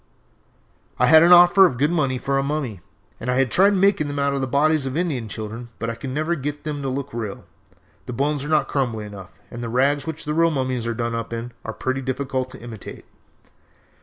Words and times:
"I 0.97 1.05
had 1.05 1.21
an 1.21 1.31
offer 1.31 1.67
of 1.67 1.77
good 1.77 1.91
money 1.91 2.17
for 2.17 2.39
a 2.39 2.41
mummy, 2.43 2.79
and 3.19 3.29
had 3.29 3.51
tried 3.51 3.75
making 3.75 4.07
them 4.07 4.15
from 4.17 4.41
the 4.41 4.47
bodies 4.47 4.87
of 4.87 4.97
Indian 4.97 5.29
children, 5.29 5.69
but 5.77 5.91
I 5.91 6.07
never 6.07 6.33
could 6.33 6.41
get 6.41 6.63
them 6.63 6.81
to 6.81 6.89
look 6.89 7.13
real. 7.13 7.43
The 8.07 8.13
bones 8.13 8.43
are 8.43 8.47
not 8.49 8.67
crumbly 8.67 9.05
enough, 9.05 9.33
and 9.51 9.61
the 9.63 9.69
rags 9.69 10.07
which 10.07 10.25
the 10.25 10.33
real 10.33 10.49
mummies 10.49 10.87
are 10.87 10.95
done 10.95 11.13
up 11.13 11.31
in 11.31 11.51
are 11.63 11.71
pretty 11.71 12.01
difficult 12.01 12.49
to 12.49 12.59
imitate. 12.59 13.05